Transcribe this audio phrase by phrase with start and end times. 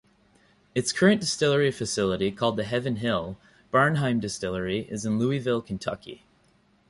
[0.73, 3.37] Its current distillery facility, called the Heaven Hill
[3.69, 6.25] Bernheim distillery, is in Louisville, Kentucky.